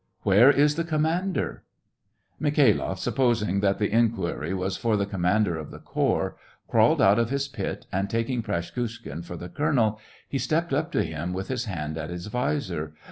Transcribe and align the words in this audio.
"Where 0.23 0.49
is 0.49 0.77
the 0.77 0.83
commander 0.83 1.61
.^" 0.83 1.61
Mikhailoff, 2.51 2.97
supposing 2.97 3.59
that 3.59 3.77
the 3.77 3.91
inquiry 3.91 4.51
was 4.51 4.75
for 4.75 4.97
the 4.97 5.05
commander 5.05 5.57
of 5.57 5.69
the 5.69 5.77
corps, 5.77 6.37
crawled 6.67 6.99
out 7.03 7.19
of 7.19 7.29
his 7.29 7.47
pit, 7.47 7.85
and, 7.91 8.09
taking 8.09 8.41
Praskukhin 8.41 9.21
for 9.23 9.37
the 9.37 9.47
colonel, 9.47 9.99
he 10.27 10.39
stepped 10.39 10.73
up* 10.73 10.91
to 10.93 11.03
him 11.03 11.33
with 11.33 11.49
his 11.49 11.65
hand 11.65 11.99
at 11.99 12.09
his 12.09 12.25
visor. 12.25 12.95